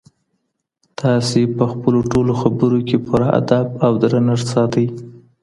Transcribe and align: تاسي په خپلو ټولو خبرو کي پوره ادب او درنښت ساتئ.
تاسي 0.99 1.41
په 1.57 1.65
خپلو 1.71 1.99
ټولو 2.11 2.33
خبرو 2.41 2.77
کي 2.87 2.97
پوره 3.05 3.27
ادب 3.39 3.67
او 3.85 3.91
درنښت 4.01 4.45
ساتئ. 4.53 4.87